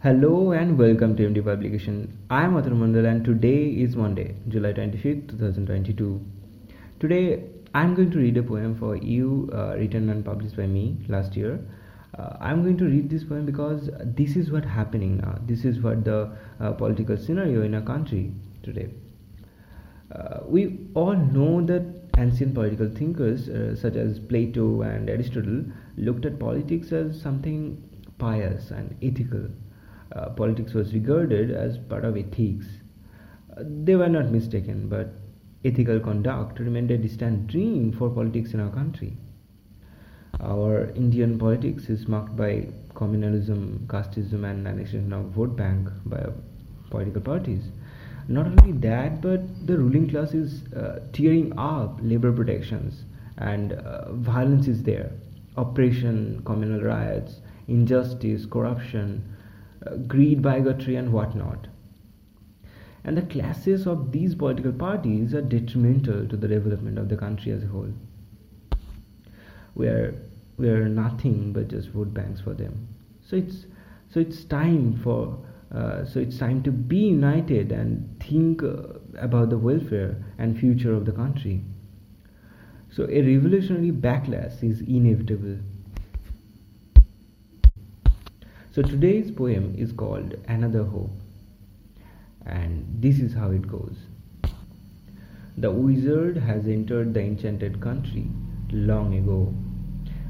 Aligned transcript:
Hello 0.00 0.52
and 0.52 0.78
welcome 0.78 1.16
to 1.16 1.24
MD 1.28 1.44
Publication. 1.44 2.16
I 2.30 2.44
am 2.44 2.52
Atanu 2.52 2.76
Mandal 2.82 3.04
and 3.04 3.24
today 3.24 3.64
is 3.84 3.96
Monday, 3.96 4.36
July 4.46 4.72
25th, 4.72 5.30
2022. 5.30 6.24
Today 7.00 7.42
I 7.74 7.82
am 7.82 7.96
going 7.96 8.12
to 8.12 8.18
read 8.18 8.36
a 8.36 8.44
poem 8.44 8.76
for 8.78 8.94
you 8.94 9.50
uh, 9.52 9.74
written 9.76 10.08
and 10.10 10.24
published 10.24 10.56
by 10.56 10.68
me 10.68 10.98
last 11.08 11.34
year. 11.36 11.58
Uh, 12.16 12.36
I 12.40 12.52
am 12.52 12.62
going 12.62 12.78
to 12.78 12.84
read 12.84 13.10
this 13.10 13.24
poem 13.24 13.44
because 13.44 13.90
this 14.04 14.36
is 14.36 14.52
what 14.52 14.64
happening 14.64 15.16
now. 15.16 15.36
This 15.46 15.64
is 15.64 15.80
what 15.80 16.04
the 16.04 16.30
uh, 16.60 16.74
political 16.74 17.16
scenario 17.16 17.62
in 17.62 17.74
our 17.74 17.82
country 17.82 18.32
today. 18.62 18.90
Uh, 20.14 20.42
we 20.44 20.78
all 20.94 21.16
know 21.16 21.60
that 21.66 21.82
ancient 22.16 22.54
political 22.54 22.88
thinkers 22.88 23.48
uh, 23.48 23.74
such 23.74 23.96
as 23.96 24.20
Plato 24.20 24.82
and 24.82 25.10
Aristotle 25.10 25.64
looked 25.96 26.24
at 26.24 26.38
politics 26.38 26.92
as 26.92 27.20
something 27.20 27.82
pious 28.18 28.70
and 28.70 28.96
ethical. 29.02 29.48
Uh, 30.12 30.30
politics 30.30 30.72
was 30.72 30.94
regarded 30.94 31.50
as 31.50 31.78
part 31.78 32.04
of 32.04 32.16
ethics. 32.16 32.66
Uh, 33.56 33.62
they 33.84 33.94
were 33.94 34.08
not 34.08 34.30
mistaken, 34.30 34.88
but 34.88 35.12
ethical 35.64 36.00
conduct 36.00 36.58
remained 36.58 36.90
a 36.90 36.96
distant 36.96 37.46
dream 37.46 37.92
for 37.92 38.08
politics 38.08 38.54
in 38.54 38.60
our 38.60 38.70
country. 38.70 39.16
Our 40.40 40.90
Indian 40.94 41.38
politics 41.38 41.88
is 41.88 42.06
marked 42.06 42.36
by 42.36 42.68
communalism, 42.94 43.86
casteism, 43.86 44.44
and 44.44 44.66
annexation 44.66 45.12
of 45.12 45.26
vote 45.26 45.56
bank 45.56 45.88
by 46.06 46.24
political 46.90 47.20
parties. 47.20 47.64
Not 48.28 48.46
only 48.46 48.72
that, 48.72 49.20
but 49.20 49.66
the 49.66 49.78
ruling 49.78 50.08
class 50.08 50.34
is 50.34 50.64
uh, 50.74 51.00
tearing 51.12 51.58
up 51.58 51.98
labor 52.02 52.32
protections, 52.32 53.04
and 53.38 53.72
uh, 53.72 54.12
violence 54.12 54.68
is 54.68 54.82
there 54.82 55.12
oppression, 55.56 56.40
communal 56.44 56.80
riots, 56.80 57.40
injustice, 57.66 58.46
corruption, 58.46 59.22
uh, 59.86 59.96
greed, 59.96 60.42
bigotry, 60.42 60.96
and 60.96 61.12
whatnot. 61.12 61.68
And 63.04 63.16
the 63.16 63.22
classes 63.22 63.86
of 63.86 64.12
these 64.12 64.34
political 64.34 64.72
parties 64.72 65.34
are 65.34 65.42
detrimental 65.42 66.26
to 66.26 66.36
the 66.36 66.48
development 66.48 66.98
of 66.98 67.08
the 67.08 67.16
country 67.16 67.52
as 67.52 67.62
a 67.62 67.66
whole. 67.66 67.92
We 69.74 69.86
are, 69.86 70.14
we 70.56 70.68
are 70.68 70.88
nothing 70.88 71.52
but 71.52 71.68
just 71.68 71.88
vote 71.90 72.12
banks 72.12 72.40
for 72.40 72.54
them. 72.54 72.88
So 73.22 73.36
it's, 73.36 73.66
so 74.10 74.20
it's 74.20 74.44
time 74.44 75.00
for 75.02 75.38
uh, 75.74 76.04
so 76.06 76.18
it's 76.18 76.38
time 76.38 76.62
to 76.62 76.72
be 76.72 76.96
united 76.96 77.72
and 77.72 78.18
think 78.20 78.62
uh, 78.62 78.98
about 79.18 79.50
the 79.50 79.58
welfare 79.58 80.16
and 80.38 80.58
future 80.58 80.94
of 80.94 81.04
the 81.04 81.12
country. 81.12 81.62
So 82.90 83.04
a 83.04 83.20
revolutionary 83.20 83.92
backlash 83.92 84.62
is 84.62 84.80
inevitable. 84.80 85.58
So 88.78 88.84
today's 88.84 89.32
poem 89.32 89.74
is 89.76 89.90
called 89.90 90.36
Another 90.46 90.84
Hope. 90.84 91.10
And 92.46 92.86
this 93.00 93.18
is 93.18 93.34
how 93.34 93.50
it 93.50 93.66
goes. 93.66 93.96
The 95.56 95.72
wizard 95.72 96.36
has 96.36 96.68
entered 96.68 97.12
the 97.12 97.22
enchanted 97.22 97.80
country 97.80 98.28
long 98.70 99.14
ago, 99.16 99.52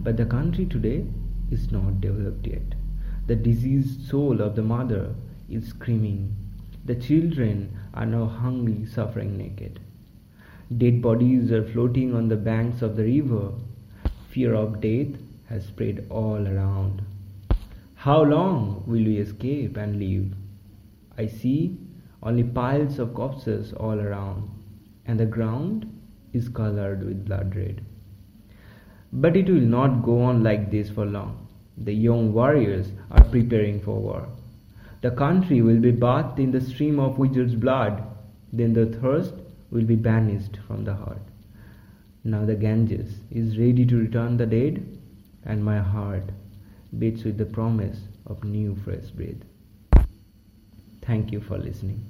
but 0.00 0.16
the 0.16 0.24
country 0.24 0.66
today 0.66 1.06
is 1.52 1.70
not 1.70 2.00
developed 2.00 2.44
yet. 2.44 2.74
The 3.28 3.36
diseased 3.36 4.08
soul 4.08 4.40
of 4.40 4.56
the 4.56 4.62
mother 4.62 5.14
is 5.48 5.68
screaming. 5.68 6.34
The 6.84 6.96
children 6.96 7.78
are 7.94 8.06
now 8.06 8.26
hungry, 8.26 8.86
suffering 8.86 9.38
naked. 9.38 9.78
Dead 10.76 11.00
bodies 11.00 11.52
are 11.52 11.62
floating 11.68 12.12
on 12.12 12.26
the 12.26 12.42
banks 12.50 12.82
of 12.82 12.96
the 12.96 13.04
river. 13.04 13.52
Fear 14.30 14.54
of 14.54 14.80
death 14.80 15.14
has 15.48 15.66
spread 15.66 16.08
all 16.10 16.48
around. 16.48 17.02
How 18.02 18.20
long 18.24 18.82
will 18.84 19.04
we 19.04 19.18
escape 19.18 19.76
and 19.76 20.00
live? 20.00 20.32
I 21.16 21.26
see 21.28 21.78
only 22.20 22.42
piles 22.42 22.98
of 22.98 23.14
corpses 23.14 23.72
all 23.74 24.00
around, 24.00 24.50
and 25.06 25.20
the 25.20 25.26
ground 25.36 25.86
is 26.32 26.48
colored 26.48 27.04
with 27.04 27.24
blood 27.24 27.54
red. 27.54 27.80
But 29.12 29.36
it 29.36 29.48
will 29.48 29.68
not 29.76 30.02
go 30.02 30.20
on 30.20 30.42
like 30.42 30.72
this 30.72 30.90
for 30.90 31.06
long. 31.06 31.46
The 31.76 31.92
young 31.92 32.32
warriors 32.32 32.90
are 33.12 33.22
preparing 33.22 33.80
for 33.80 34.00
war. 34.00 34.26
The 35.02 35.12
country 35.12 35.62
will 35.62 35.78
be 35.78 35.92
bathed 35.92 36.40
in 36.40 36.50
the 36.50 36.60
stream 36.60 36.98
of 36.98 37.20
wizard's 37.20 37.54
blood, 37.54 38.02
then 38.52 38.72
the 38.72 38.86
thirst 38.86 39.34
will 39.70 39.84
be 39.84 39.94
banished 39.94 40.58
from 40.66 40.82
the 40.82 40.94
heart. 40.94 41.22
Now 42.24 42.44
the 42.46 42.56
Ganges 42.56 43.20
is 43.30 43.58
ready 43.58 43.86
to 43.86 43.96
return 43.96 44.38
the 44.38 44.46
dead, 44.46 44.84
and 45.44 45.64
my 45.64 45.78
heart 45.78 46.32
beats 46.98 47.24
with 47.24 47.38
the 47.38 47.46
promise 47.46 47.98
of 48.26 48.44
new 48.44 48.76
fresh 48.84 49.10
breath. 49.10 50.06
Thank 51.02 51.32
you 51.32 51.40
for 51.40 51.58
listening. 51.58 52.04